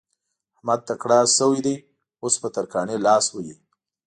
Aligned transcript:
احمد 0.55 0.79
تکړه 0.89 1.19
شوی 1.37 1.59
دی؛ 1.65 1.75
اوس 2.23 2.35
په 2.41 2.47
ترکاڼي 2.55 2.97
لاس 3.05 3.25
وهي. 3.31 3.55